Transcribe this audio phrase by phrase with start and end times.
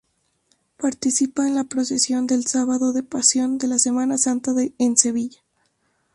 [0.77, 5.41] Participa en la procesión del Sábado de Pasión de la Semana Santa en Sevilla.